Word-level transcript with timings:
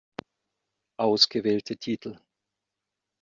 Ausgewählte 0.97 1.77
Titel 1.77 2.19